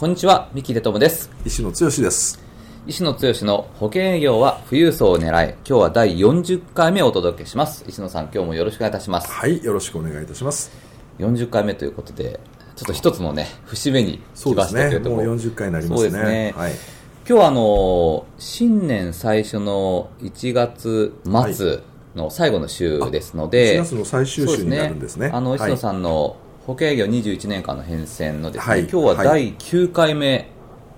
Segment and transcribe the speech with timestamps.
[0.00, 1.30] こんにちは三木出友です。
[1.44, 2.40] 石野剛です。
[2.86, 7.84] 石野剛の保険営業は富裕層を狙い今日は第40回目をお届けします。
[7.86, 9.30] 石野さん今日もよろしくお願いいたします。
[9.30, 10.70] はいよろしくお願いいたします。
[11.18, 12.40] 40回目ということで
[12.76, 16.10] ちょっと一つのね節目に来ましたけれども、ね、もう40回になりますね。
[16.10, 16.72] そうですね、はい。
[16.72, 16.78] 今
[17.26, 21.14] 日はあの新年最初の1月
[21.52, 21.80] 末
[22.14, 25.26] の最後の週ですので、はい、1月の最終週になるんですね。
[25.26, 25.36] すね。
[25.36, 26.38] あの石野さんの
[26.70, 30.48] 保険営業21年間の変遷のですね、はい、今日は第9回目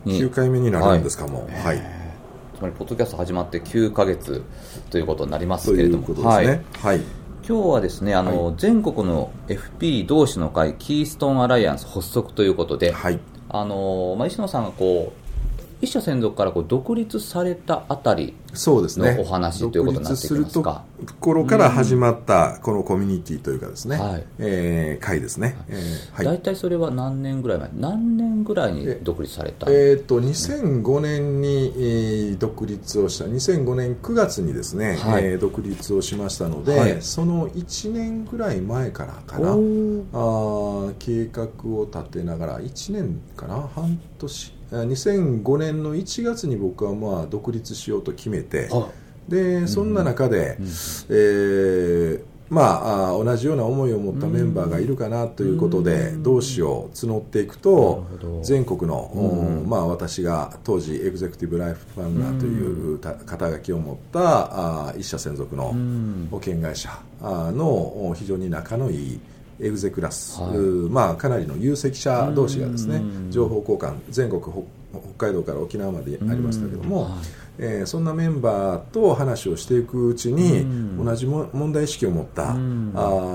[0.05, 1.81] に、9回目になるんですかも、はい、
[2.59, 4.45] つまりポッドキャスト始まって9か月
[4.91, 6.53] ということになりますけれども、ね、はい、は
[6.95, 7.00] い。
[7.48, 15.22] 今日はですねあの、はい、全国の FP 同士の会キーストーンアライアンス発足ということで、はい、あのまあ、石野さんがこう
[15.83, 19.16] 一社専属からこう独立されたあたりそうですね。
[19.19, 20.34] お話ということになってきますか？
[20.34, 20.80] すると
[21.19, 27.70] 頃から始まったこのコミュニティというかですね、はい、えー、会ですね、えーはい、大体それは何年ぐらい前？
[27.75, 29.66] 何年ぐらいに独立された？
[29.70, 33.25] えっ、と2005年に、えー、独立をした。
[33.25, 39.48] 2005年9月にですね、はい、えー、独立をしましたので、はい、その1年ぐらい前からかな。
[39.48, 39.55] あ
[41.00, 43.69] 計画を立てながら1年かな？
[43.75, 48.69] 半年2005年の1月に僕はまあ独立しようと決めて、
[49.28, 58.06] でそんな中で、うん、えー、まあ、同じような思いを持ったメンバーがいるかなということで、どうしよう募っていくと
[58.43, 65.75] 全国の、まあ、私が当時エグゼクティブ・ライフ・プランナーという肩書きを持ったあ一社専属の
[66.31, 66.91] 保険会社
[67.22, 69.21] の非常に仲のいい
[69.61, 70.57] エグゼクラス、はい、
[70.91, 74.43] まあ、かなりの有責者同士がですね情報交換全国
[75.17, 77.13] 北海道から沖縄までありましたけども、はい、
[77.59, 80.67] えー、そんなメンバーと話をしていくうちに
[81.03, 82.57] 同じも問題意識を持ったあ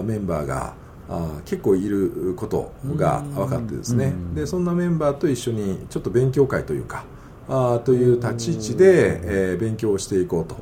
[0.04, 0.76] メンバーが
[1.10, 4.14] あ結構いることが分かってですね。
[4.36, 7.06] でそんなメンバーと一緒にちょっと勉強会というか
[7.50, 10.56] あという立ち位置で、えー、勉強をしていこうと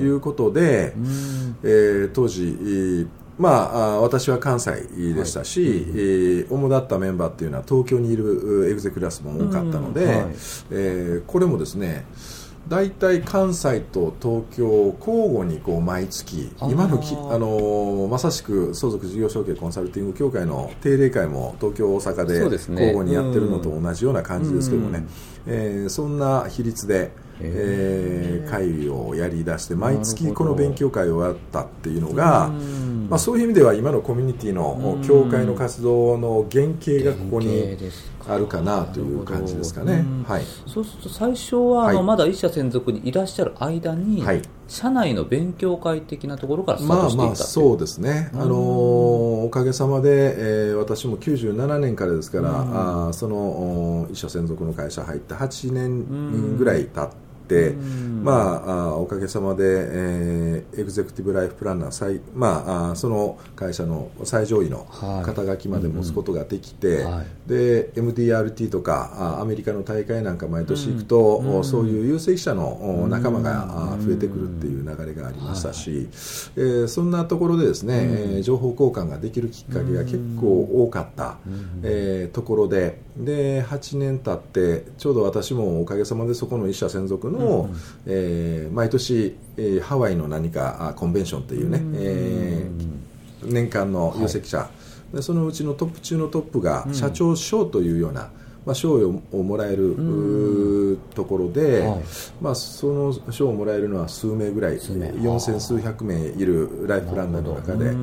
[0.00, 0.92] いうことで、
[1.62, 3.06] えー、当時
[3.38, 4.82] まあ、私は関西
[5.14, 10.16] でしたし、はい、えー、主だったメンバーっていうのは東京にいるエグゼクラスも多かったので、はい、
[10.70, 12.06] えー、これもですね
[12.68, 25.06] 大体関西と東京交互にこう毎月今のきあのまさしく相続事業承継コンサルティング協会の定例会も東京大阪で交互にやってるのと同じような感じですけどもね、ね
[25.46, 32.50] えー、そんな比率でえー、会をやりだして毎月この勉強会をやったっていうのが、
[33.08, 37.76] まあ、そういう意味では今のコミュニティの協会の活動の原型がここに
[38.28, 50.34] あるかなという感じですかね、はい、そうすると最初はあのまだ一社専属にいらっしゃる間に、はい、社内の勉強会的なところからスタートしていたまあまあそうですね、あのおかげさまで、
[50.70, 57.25] えー、私も97年からですから、あその一社専属の会社入って8年ぐらい経って、
[58.22, 64.86] まあ、おかげさまで、えー、エグゼクティブ・ライフ・プランナー最、まあ、その会社の最上位の
[65.24, 81.38] 肩書きまで持つことができて、はい、で MDRT とかアメリカの大会なんか毎年行くと、うん、そういう有責者の仲間が増えてくるっていう流れがありましたし、はい、えー、そんなところでですね、えー、情報交換ができるきっかけが結構多かった、
[81.82, 94.70] えー、ところでで8年経ってちょうど私もおかげさまでそこの一社専属のの、うん、えー、毎年、えー、ハワイの何かコンベンションというね、えー、年間の有責者、は
[95.12, 98.30] い、でそのうちのトップ中のトップが社長賞というような、
[98.66, 102.02] まあ、賞をもらえるところで、はい、
[102.40, 104.80] まあ、その賞をもらえるのは数名ぐらい
[105.22, 107.94] 四千数百名いるライフプランナーの中で。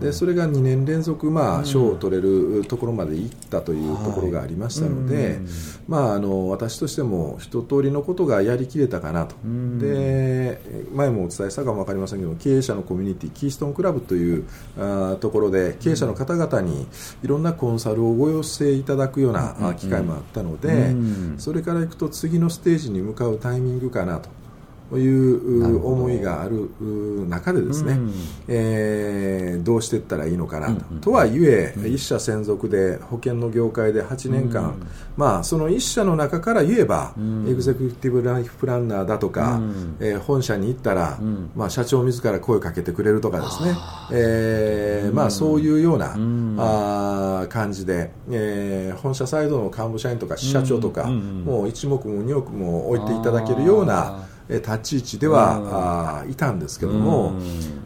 [0.00, 5.38] でそれが2年連続、まあ、賞を取れるところまで行ったというところがありましたので、
[5.86, 9.36] まあ、あの私としても一通りのことがやりきれたかなと。
[9.78, 10.60] で
[10.94, 14.44] 前もお伝えしたかも分かりませんけど経営者のコミュニティキーストンクラブという
[14.78, 16.86] あところで経営者の方々に
[17.22, 20.94] いろんなコンサルをご要請いただくような機会もあったので、
[21.38, 24.28] それからいくと次のステージに向かうタイミングかなと
[24.98, 26.70] いう思いがある
[27.28, 28.14] 中でですね、うん、
[28.48, 30.72] えー、どうしていったらいいのかなと。
[30.72, 41.18] うんうん、とはいえ、一社専属で保険の業界で8年間、うん、まあ、その一社の中から言えば、うん、エグゼクティブ・ライフ・プランナーだとか、うん、えー、本社に行ったら、
[41.54, 43.76] まあ、社長自ら声をかけてくれるとかですね、
[44.12, 46.16] えーまあ、そういうような、
[46.58, 54.24] あ感じで、えー、本社サイドの幹部社員とか社長とか、もう一目も二億も置いていただけるような
[54.56, 57.34] 立ち位置では、いたんですけども、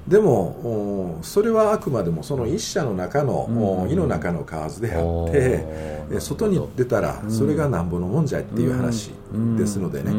[0.08, 9.12] でもそれはあくまでもその一社の中の、胃の中の蛙であって外に出たらそれがなんぼのもんじゃいっていう話
[9.56, 10.12] ですのでね、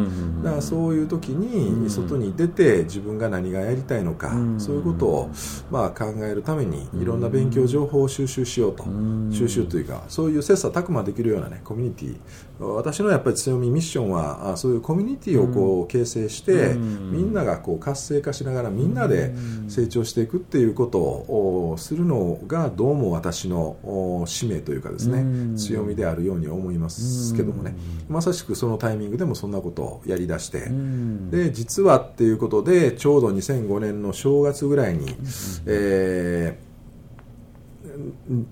[0.43, 5.31] だからそういう時に外に出て自分が何がやりたいのか、そういうことを、
[5.71, 8.85] まあ、考えるためにいろんな勉強情報を収集しようと、
[9.31, 12.15] 収集というかそういう切磋琢磨できるような、ね、コミュニティ。
[12.59, 19.35] 私のやっぱり強みミッションはそういうコミュニティをこう形成して、みんながこう活性化しながらみんなで
[19.67, 27.75] 成長していくっていうことをするのがどうも私の使命というかですね、強みであるように思いますけどもね、
[28.07, 30.69] まさしくそのタイミングでもそんなことをやりだして、
[31.31, 35.15] で実はっていうことでちょうど2005年の正月ぐらいに、
[35.65, 36.65] えー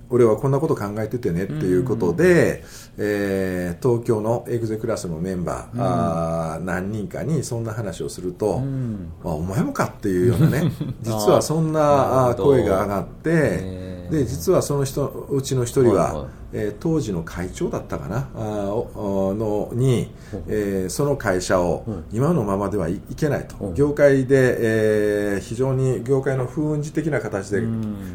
[0.09, 2.63] 俺はこんなこと考えててねっていうことで、
[2.97, 10.71] えー、東京のエグゼクラスのメンバー、うん、あ何人かにそんな話をすると、うん、あお前もかっていうようなね
[11.01, 20.11] 実はそんな声が上がってで実はその人うちの一人は、えー、当時の会長だったかなあのに、
[20.47, 23.73] えー、その会社を今のままではいけないと。
[23.73, 27.61] 業界で、えー、非常に業界の風雲児的な形で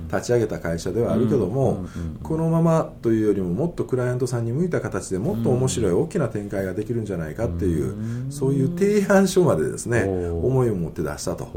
[0.06, 1.86] 立ち上げた会社ではあるけども
[2.22, 11.48] このままというよりももっとクライアントさんに向いた形でもっと面白い大きな展開ができるんじゃないかっていうそういう提案書までですね思いを持って出したと。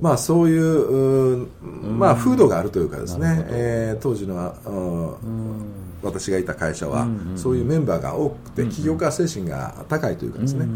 [0.00, 5.18] まあそういうまあ風土があるというかですね、えー、当時の
[6.04, 7.06] 私がいた会社は、
[7.36, 10.66] そういうメンバーが多くて起業家精神が高いというかですね、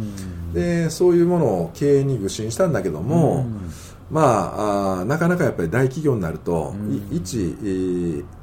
[0.55, 3.47] でそういうものを経営に愚信したんだけども、
[4.11, 4.23] ま
[4.57, 7.55] あ、あなかなかやっぱり大企業になると、うん、一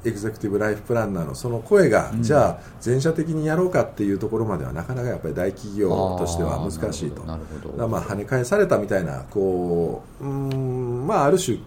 [0.04, 7.24] エグゼクティブ・ライフ・プランナーのその声が、うん、じゃあ全社的にやろうかっていうところまではなかなかやっぱり大企業としては難しいと。
[7.24, 7.88] なるほど。
[7.88, 11.58] まあ跳ね返されたみたいなこううんまあある種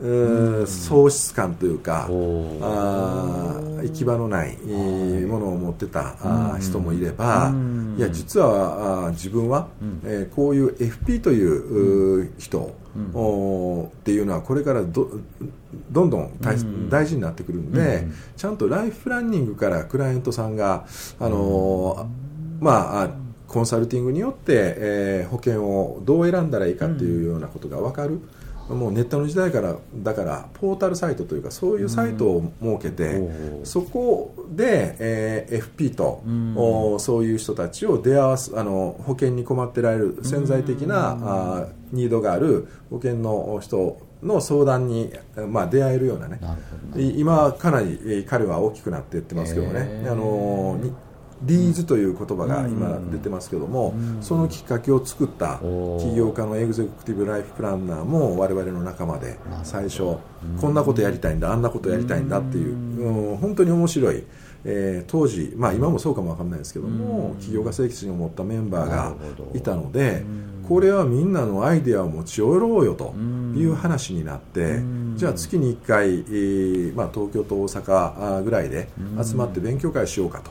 [0.00, 2.08] 喪失感というか
[2.60, 7.52] あ行き場のないものを持ってたあ人もいれば
[7.96, 9.68] いや実はあ自分は、
[10.04, 15.08] えー、こういう FP という人っていうのはこれからど
[15.90, 16.56] どんどん大,、
[16.90, 18.06] 大事になってくるんで、
[18.36, 20.86] ちゃんとライフプランニングからクライアントさんが、
[21.20, 22.08] あの
[22.60, 23.10] まあ
[23.46, 28.20] コンサルティングによって、えー、保険をどう選んだらいいかっていうようなことが分かる。
[28.68, 41.22] もうネットの時代からだからポータルサイトというかそういうサイトを設けて、うん、そこで、えー、FP と、うん、おそういう人たちを出会わすあの保険に困ってられる潜在的な、うん、
[41.62, 45.12] あニードがある保険の人の相談に、
[45.48, 46.40] まあ、出会えるようなね。
[46.96, 50.80] 今かなり彼は大きくなっていってますけどね、あの
[51.46, 55.58] リーズという言葉が今出てますけども、そのきっかけを作った
[56.00, 60.16] 起業家のエグゼクティブ・ライフ・プランナーも我々の仲間で最初
[60.60, 64.24] こんなことやりたいんだあんなことやりたいんだっていう、うん、本当に面白い。
[64.68, 69.14] えー、当時、まあ、今もそうかも分かんないですけども、起業家正規心を持ったメンバーが
[69.54, 70.24] いたので、
[70.68, 73.14] これはみんなのアイデアを持ち寄ろうよと
[73.54, 74.82] いう話になって、
[75.14, 78.88] じゃあ月に1回、えーまあ、東京と大阪ぐらいで
[79.22, 80.50] 集まって勉強会しようかと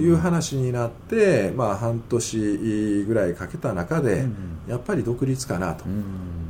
[0.00, 4.26] いう話になって、まあ、半年ぐらいかけた中で、
[4.68, 5.84] やっぱり独立かなと、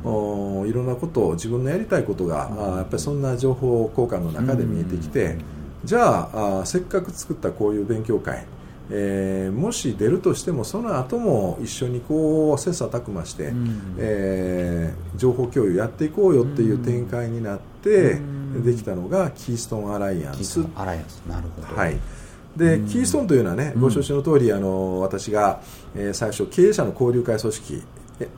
[0.03, 5.37] おいろんなことを自分のやりたいことが、あやっぱりそんな情報交換の中で見えてきて、
[5.83, 8.45] じゃああせっかく作ったこういう勉強会
[8.89, 18.19] えー、もし出るとしてもその後も一緒にこう切磋琢磨して、うん、えー、情報共有やっていこうよっていう展開になって、
[18.63, 20.65] できたのがキーストンアライアンス。
[20.75, 21.99] アライアンスなるほど、はい。
[22.55, 25.61] で、キーストンというのはね、ご承知の通りあり私が、
[25.95, 27.83] えー、最初経営者の交流会組織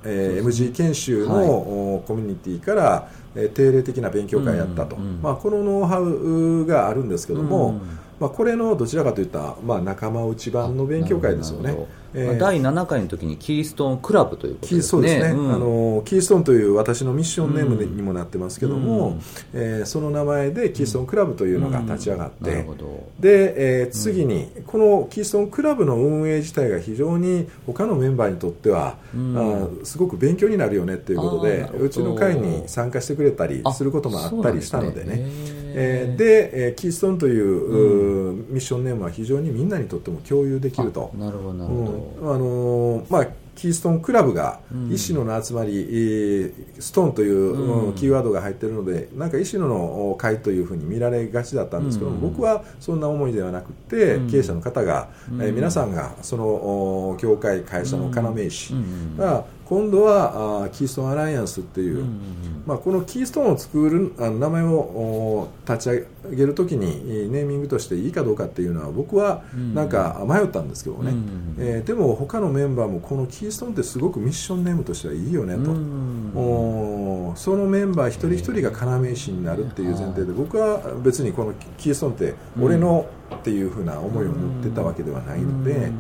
[0.04, 11.76] えー、MG 研修の、はい、コミュニティから、えー、定例的な勉強会やったと、うんうん、まあ、このノウハウがあるんですけども、うんまあ、これのどちらかといった、まあ、仲間内版の勉強会ですよね。
[12.14, 14.82] えー、第7回の時にキーストーンクラブということですね。
[14.82, 19.22] そうですね、うん、あのキーストーンという私のミッションネームにもなってますけども、うん、
[19.54, 22.78] えー、その名前でキーストーンクラブというのが立ち上がって、うん、
[23.20, 28.98] で、えー、次にこのキーストーンクラブの運営自体が非常に他のメンバーにとっては、
[29.36, 35.16] あすごく勉強になるよねということでうちの会に参加してくれたりすることもあったりしたのでね。
[35.16, 41.12] で、えー、で、えー、キーストーンという、ミッションネームは非常にみんなにとっても共有できると。
[41.18, 43.28] なるほどなるほど、あのまあ
[43.60, 55.10] キーストーンクラブが医師野の集まり、うん、ストーンという、キーワードが入っているのでなんか医師野の会というふうに見られがちだったんですけど、うん、僕はそんな思いではなくて、うん、経営者の方が、
[55.42, 58.74] え皆さんがその業界会社の要医師
[59.18, 69.44] が、今度はあキーストーンアライアンスっていう、うんうんうん、まあ、このキーストーンを作るあの名前を立ち上げるときにネーミングとしていいかどうかっていうのは僕は
[69.76, 85.92] なんか迷ったんですけどね、うんうん、えー、でも他のメンバーもこのキーストーンってすごくミッションネームとしてはいいよねと、うんうん、そのメンバー一人一人が要医師になるっていう前提で僕は別にこのキーストーンって俺の、うんっていうふうな思いを持ってたわけではないので、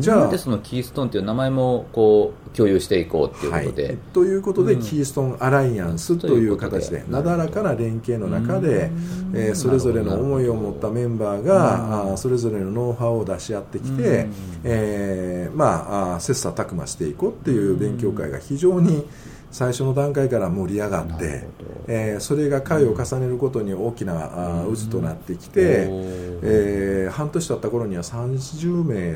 [0.00, 8.90] じゃあそのキーストーンという名前もこう共有していこうということで、はい、ということで、キーストーンアライアンスという形でなだらかな連携の中で、
[9.34, 14.26] えー、それぞれの思いを持ったメンバーがあそれぞれのノウハウを出し合ってきて、
[14.64, 19.06] えー、まあ切磋琢磨していこうっていう勉強会が非常に
[19.52, 21.44] 最初の段階から盛り上がって、
[21.86, 25.88] えー、それが回を重ねることに大きなあ渦となってきて、
[26.42, 29.12] えー、半年経った頃には30名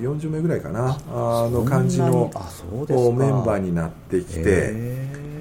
[0.00, 2.30] 40名ぐらいかなあの感じの
[3.12, 4.72] メンバーになってきて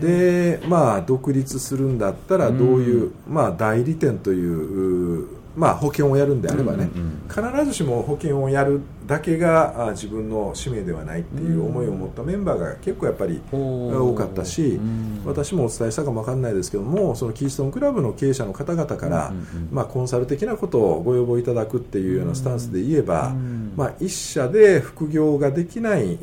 [0.02, 19.34] でまあ独立するんだったらどういう、まあ、代理店というまあ、保険をやるんであればね、うんうん、必ずしも保険をやるだけが自分の使命ではないっていう思いを持ったメンバーが結構やっぱり多かったし、うん、私もお伝えしたかも分かんないですけどもそのキーストンクラブの経営者の方々から、
[19.72, 26.20] まあ、コンサル的なことをご要望いただくっていうようなスタンスで言えば、うん、まあ、一社で副業ができない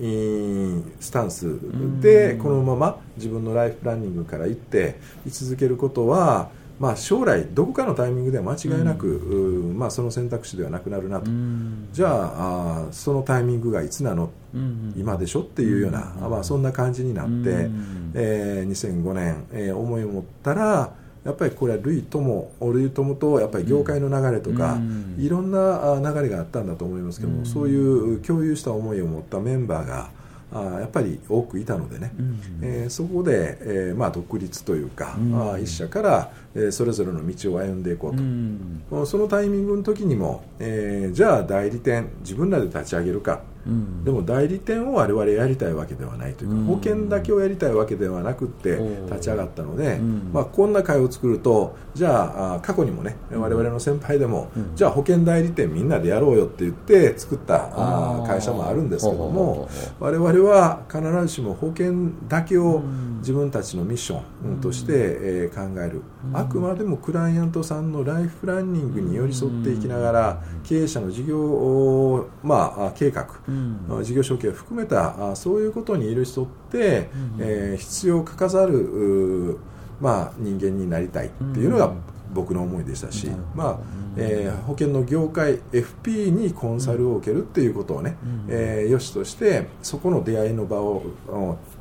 [1.01, 1.59] スタンス
[2.01, 20.93] でこのまま自分のライフプランニングから行って居続けることはまあ、将来どこかのタイミングでは間違いなく、うん、まあ、その選択肢ではなくなるなと、うん、じゃああそのタイミングがいつなの、うん、今でしょっていうような、まあ、そんな感じになって、うん、えー、2005年、えー、思いを持ったら
[21.25, 24.79] やっぱりこれは類とも類ともとやっぱり業界の流れとか、
[25.19, 30.11] いろんな流れがあったんだと思いますけども、そういう共有した思いを持ったメンバーが
[30.53, 43.41] あやっぱり多くいたのでね、うん、えー、そこで、えーまあ、独立というか、うん、あ一社から、えー、それぞれの道を歩んでいこうと、うん、そのタイミングの時にも、えー、じゃあ代理店自分らで立ち上げるか
[44.05, 49.99] でも代理店を我々やりたいわけではないというか、保険だけをやりたいわけではなくて立ち上がったので、
[50.33, 59.69] まあ、こんな会を作るとじゃあ過去にもね我々の先輩でも、じゃあ保険代理店みんなでやろうよって言って作った会社もあるんですけども
[59.99, 62.83] 我々は必ずしも保険だけを
[63.19, 66.03] 自分たちのミッションとして、え考える。
[66.33, 73.27] あくまでもクライアントさんのライフプランニングに寄り添っていきながら経営者の事業、まあ、計画
[73.89, 79.59] うん、事業承継を含めたそういうことに寄り添って、うん、えー、必要かかざる、
[80.01, 81.93] まあ、人間になりたいっていうのが
[82.33, 83.79] 僕の思いでしたし、まあ
[84.17, 91.05] えー、保険の業界 FP にコンサルを受けるっていうことをね、うん、えー、よしとしてそこの出会いの場を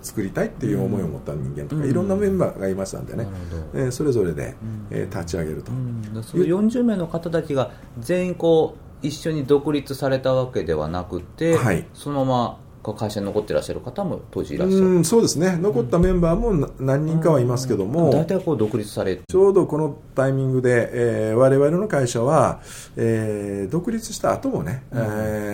[0.01, 3.27] 作りたいっていう思いを持った人間とか、うん、いろんなメンバーがいましたんでね、
[3.73, 4.55] えー、それぞれで、
[4.91, 15.03] えー、立ち上げると、うん、その40名の方たちが全員こう一緒に独立されたわけではなくて、はい、そのまま会社に残ってらっしゃる方も当時いらっしゃる。
[15.03, 15.57] そうですね。
[15.57, 22.61] 残ったメンバーも何人かはいますけども、大体こう独立されちょうどこのタイミングで、えー、我々の会社は、
[22.95, 25.03] えー、独立した後もね、うん、え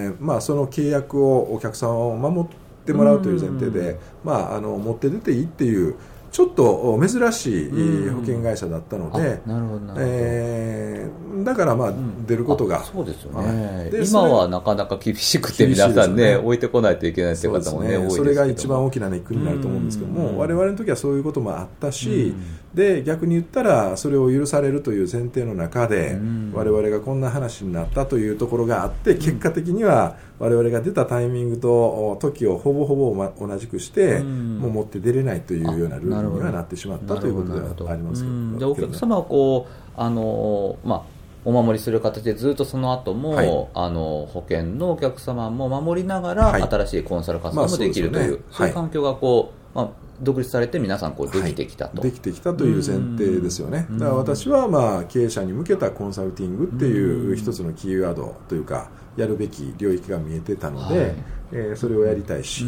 [0.10, 2.52] ー、まあ、その契約をお客さんを守っ
[2.86, 5.96] てもらうという前提で、まあ、あの持って出ていいっていう
[6.32, 11.94] ちょっと珍しい保険会社だったので、なるほどえー、だからまあ
[12.26, 16.36] 出ることが、そうですよね、今はなかなか厳しくて皆さんね、ね。
[16.38, 18.10] 置いてこないといけないという方もね、ね。
[18.10, 22.34] それが一番大きなネックになると思うんですけども、我々の時はそういうこともあったし、
[22.74, 26.18] で逆に言ったらそれを許されるという前提の中で、
[26.54, 49.90] 我々がこんな話になったというところがあって結果的には我々が出たタイミングと時をほぼほぼ同じくして、もう持って出れないというようなルールにはなってしまったということではありますけどお客様はこうあの、まあお守りする形でずっとその後も、はい、あの保険のお客様も守りながら、はい、新しいコンサル活動もできるという、まあ、そう、ね,、そういう環境がこう、まあ、
[50.22, 53.88] 独立されて皆さんこうできてきたと、はい、できてきたという前提ですよね。
[53.92, 61.16] だから私はまあ経営者に向けたコンサルティングっていう一つのキーワードというかやるべき領域が見えてたので、はい、
[61.52, 62.66] えー、それをやりたいし。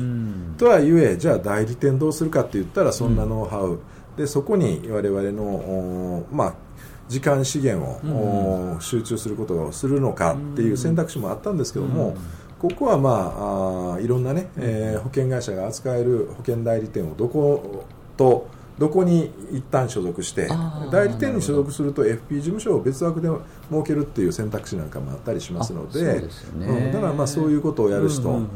[0.58, 3.80] とはいえじゃあ代理店どうするかって言ったらそんなノウハウ。
[4.18, 6.54] でそこに我々のまあ
[7.08, 12.16] 時間資源を、集中することをするのかっていう選択肢もあったんですけども、
[12.60, 17.86] ここは、まあ、あいろんなね、えー、保険会社が扱える保険代理店をどこ
[18.16, 18.48] と
[18.78, 20.48] どこに一旦所属して
[20.92, 23.30] 代理店に所属すると FP 事務所を別枠で
[23.70, 26.28] 設けるっていう選択肢なんかもあったりしますので、ね。
[26.56, 28.48] うん、だからまあそういうことをやる人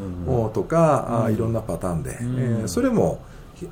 [0.54, 3.22] とか、あいろんなパターンで、えー、それも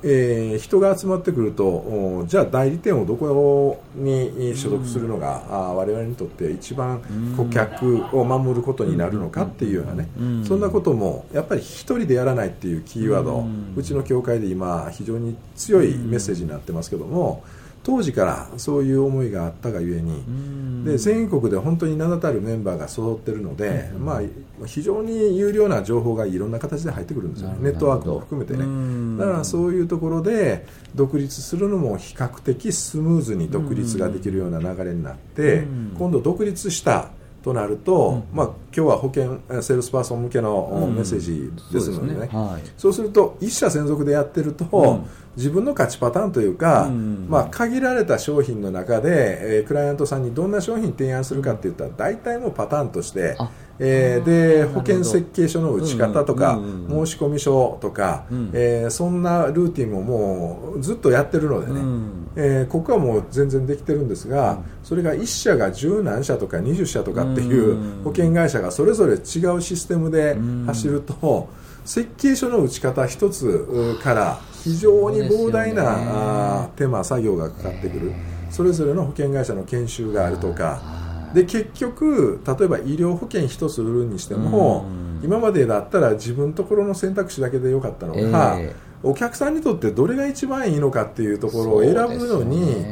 [0.02, 7.00] えー、人が集まってくるとじゃあ代理店をどこに所属するのが、うん、あ我々にとって一番
[7.36, 17.44] 顧客を守ることになるのかっていうようなね、うん、そんなこともやっぱり一人でやらないっていうキーワード、うん、うちの協会で今非常に強いメッセージになってますけども、
[17.86, 27.58] 当時からそういう思いがあったがゆえにで全国で本当に名だたるメンバーが揃ってるので、まあ、非常に有料な情報がいろんな形で入ってくるんですよね。
[27.60, 29.24] ネットワークも含めてね。
[29.24, 30.66] だからそういうところで
[30.96, 37.10] 独立するのも比較的スムーズに独立ができるような流れになって今度独立した
[37.46, 42.28] となると、まあ、今日は保険セールスパーソン向けのメッセージですのでね,、
[42.76, 45.04] そうすると一社専属でやってると、
[45.36, 46.90] 自分の勝ちパターンというか、
[47.28, 53.36] まあ、限られた商品の中で、えー、クライアントさんにどんな商品提案するかっていったら大体のパターンとして
[53.78, 69.16] えー、で保険設計書の打ち方とか、申し込み書とか、うん、えー、そんなルーティンももうずっとやってるのでね、うん、えー、ここはもう全然できてるんですが、うん、それが1社が10何社とか20社とかっていう保険会社がそれぞれ違
[69.54, 71.48] うシステムで走ると、
[71.84, 78.12] 設計書の打ち方一つから非常に膨大な、手間作業がかかってくる。
[78.50, 80.95] それぞれの保険会社の研修があるとか。
[81.36, 84.86] で結局例えば医療保険一つ売るにしても、
[85.22, 92.86] 今までだったら自分のところの選択肢だけでよかったのが、えー、お客さんにとってどれが一番いいのかっていうところを選ぶのに、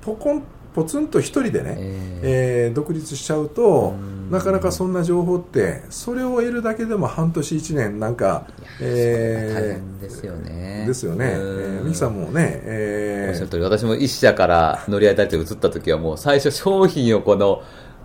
[0.00, 0.42] ポコン
[0.74, 3.94] ポツンと一人でね、えー、えー、独立しちゃうと、
[4.32, 8.46] なかなかそんな情報ってそれを得るだけでも半年1年なんか、
[8.80, 10.84] えー、大変ですよね。
[10.86, 17.62] ですよね、えー、ミキさんもね、えー、おっしゃる通り私も一社から乗り合いたいて移った時はもう最初商品をこの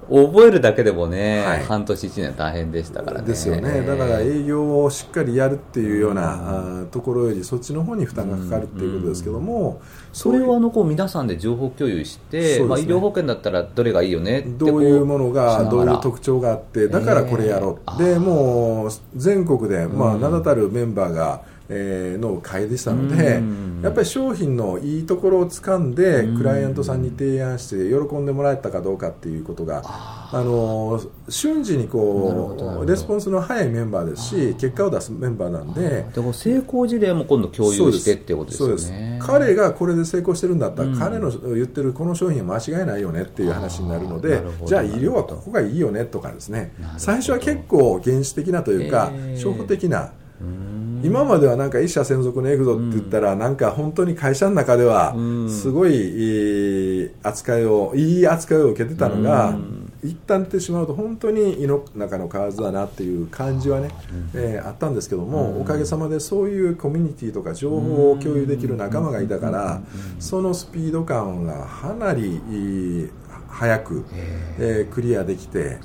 [0.10, 3.28] 覚えるだけでもね、はい、半年1年大変でしたからね。
[3.28, 3.82] ですよね。
[3.82, 9.82] だから営業をしっかりやるっていうような、ところよりそっちの方に負担がかかるっていうことですけども、
[10.14, 23.42] それをあのこう皆さんで情報共有して、ね、まあ、医療保険だったらどれがいいよねどういうものがどういう特徴があってだからこれやろう、でもう全国で、まあ、名だたるメンバーが、えー、の会でしたので、
[23.84, 38.78] やっぱり商品のいいところをつかんで、クライアントさんに提案して喜んでもらえたかどうかっていうことが、あの瞬時にこうレスポンスの早いメンバーですし、結果を出すメンバーなんで、でも成功事例も今度共有してってことですよね。
[38.78, 39.28] そうです。
[39.28, 50.14] 彼がこれで成功してるんだったら、彼の言ってるこの商品は間違いないよねっていう話になるので、じゃあ医療はここがいいよねとかですね、最初は結構原始的なというか、初歩的な。
[51.04, 55.16] 今まではなんか一社専属のエグゾって言ったら、なんか本当に会社の中では
[55.50, 59.58] すごい扱いをいい扱いを受けてたのが、
[60.04, 63.90] 一旦ってしまうと本当に胃の中の蛙だなっていう感じはね、
[64.34, 69.82] えー、あったんですけども、おかげさまでそういうコミュニティとか情報を共有できる仲間がいたから、
[70.20, 72.40] そのスピード感がかなり
[73.58, 74.06] 早く、
[74.60, 75.80] えー、クリアできて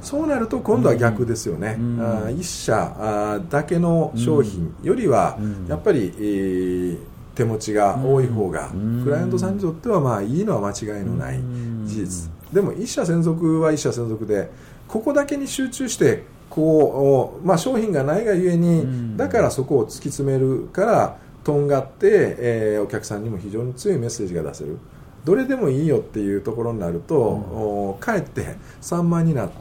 [0.00, 6.98] そうなると今度は逆ですよね、うん、あ1社あだけの商品よりは、やっぱり、えー、
[7.34, 8.70] 手持ちが多い方が、
[9.04, 11.40] クライアントさんにとってはまあいいのは間違いのない
[11.84, 14.50] 事実、でも1社専属は1社専属で
[14.88, 24.78] ここだけに集中してこう、まあ、商品がないがゆえに、だからそこを突き詰めるからとんがって、えー、お客さんにも非常に強いメッセージが出せる。
[25.24, 29.56] どれでもいいよっていうところになると、うん、かえって散漫になって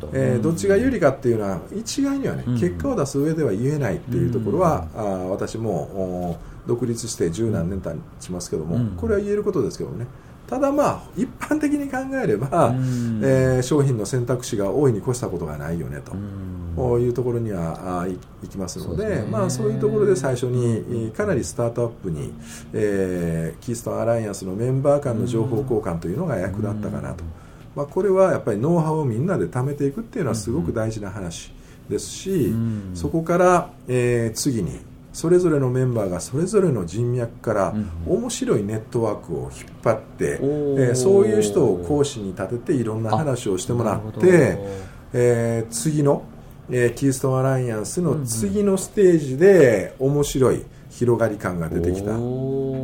[0.00, 10.06] ど,、えー、どっちが有利かっていうのは一概にはね、うん、結果を出す上では言えないっていうところは、うん、あ私も独立して十何年経ちますけども、これは言えることですけどね。
[10.48, 16.12] ただまあ一般的に考えれば、えー、商品の選択肢が大いに越したことがないよねと。
[16.74, 22.32] こういうところにはあいきますので、ね、まあ、そういうところで最初にかなりスタートアップに、
[22.72, 27.24] えー、キーストンアライアンスのメンバー間の情報交換というのが役立ったかなと。
[27.74, 31.52] まあ、これはやっぱりノウハウをみんなで貯めていくっていうのはすごく大事な話
[31.88, 32.54] ですし、
[32.94, 34.80] そこから、えー、次に
[35.18, 37.74] それぞれのメンバーがそれぞれの人脈から
[38.06, 44.58] 面白いネットワークを引っ張って、えー、そういう人を講師に立てていろんな話をしてもらって、
[45.12, 46.22] えー、次の、
[46.70, 50.64] えー、キーストンアライアンスの次のステージで面白い
[50.98, 52.10] 広がり感が出てきた。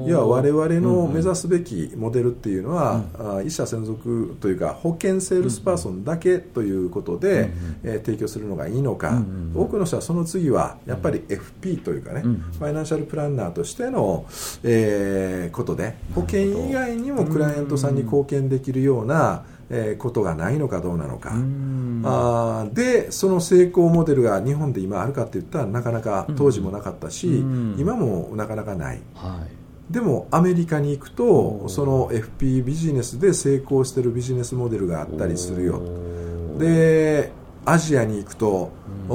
[0.06, 3.02] 要は我々の目指すべきモデルっていうのは、
[3.38, 14.26] うん、一社専属というか保険セールスパーソンだけということで、うん、えー、提供するのがいいのか、うん、多くの人はその次はやっぱり FP というかね、ファイナンシャルプランナーとしての、
[14.62, 19.44] えー、ことで保険以外にもクライアントさんに貢献できるような、
[19.76, 21.32] えー、ことがないのかどうなのか、
[22.04, 27.40] あでその成功モデルが日本で今あるかって言ったらなかなか当時もなかったし、
[27.76, 29.02] 今もなかなかない。
[29.14, 29.44] は
[29.90, 29.92] い。
[29.92, 35.82] でもアメリカに行くとその FP ビジネスで成功してるビジネスモデルがあったりするよ。
[36.58, 37.32] で
[37.66, 38.70] アジアに行くと、
[39.08, 39.14] う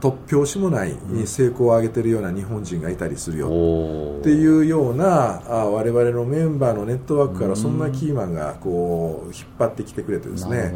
[0.00, 0.96] 突拍子もない
[1.26, 3.46] 成功を上げてるような日本人がいたりするよ。
[3.46, 10.72] っていうようなあ我々のメンバーのネットワークからそんなキーマンがこう引っ張ってきてくれてですね。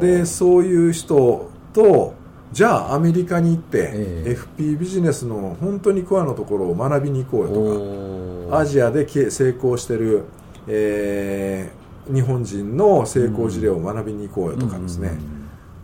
[0.00, 2.14] でそういう人と
[2.52, 10.24] じゃあアメリカに行って、え FP ビジネスの本当にコアのところを学びに行こうよとかアジアで成功してる、
[10.66, 15.37] えー、日本人の成功事例を学びに行こうよとかですね、うん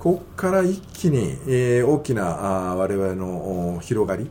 [0.05, 4.27] ここから一気に、えー、大きなあ我々の広がり、イ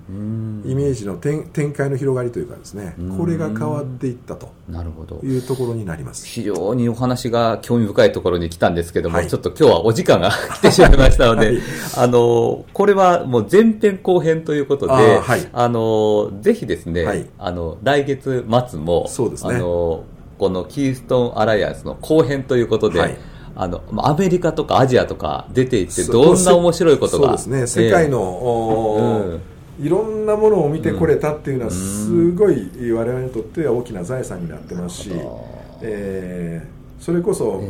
[0.76, 4.54] メージの展開の広がりというかですね、これが変わっていったと。
[4.70, 5.20] なるほど。
[5.24, 6.28] いうところになります。
[6.28, 11.58] 非常にお話が興味深いところに来たんですけども、はい、ちょっと今日はお時間が 来てしまいましたので、はい、
[11.98, 20.04] あのこれはもう前編後編ということで、あはい、あのぜひですね、はい、あの来月末もそうです、ね、あの
[20.38, 23.18] このキーストンアライアンスの後編ということで、はい
[23.56, 27.38] あのアメリカとかアジアとか出ていってどんな面白いことが？
[27.38, 27.86] そうですね。
[27.86, 29.40] 世界の、
[29.80, 35.12] うん、いろんなものを見てこれたっていうのはすごい我々にとっては大きな財産になってますし、
[35.82, 37.68] えー、それこそ、え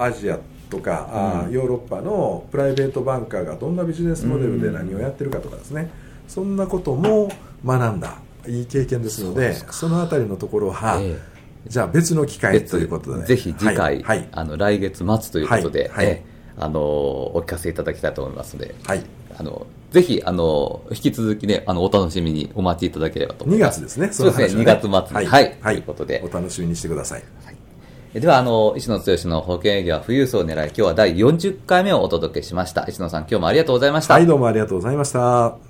[0.00, 0.38] ー、アジア
[0.70, 5.90] とか、うん、ヨーロッパのプライベートバンカーがどんなビジネスモデルで何をやってるかとかですね、
[6.28, 7.30] そんなことも
[7.64, 8.18] 学んだ。
[8.46, 11.18] いい経験ですのでその辺りのところは、えー
[11.66, 16.22] じゃあ別の機会ということでぜひ次回、はい、あの来月末ということで、はい、
[16.56, 19.04] あのお聞かせいただきたいと思いますので、はい、
[19.38, 23.44] あのぜひあの引き続きねあのお楽しみにお待ちいただければと。
[23.44, 24.12] 思います2月ですね。
[24.12, 24.62] そうですね。
[24.62, 26.22] 2月末はい、はい、ということで。
[26.24, 28.20] お楽しみにしてください、はい。
[28.20, 32.86] では、あの、石野剛の保険営業は富裕層を狙い、今日は第40回目をお届けしました。
[32.88, 34.14] 石野さん、今日もありがとうございました。
[34.14, 35.69] はい、どうもありがとうございました。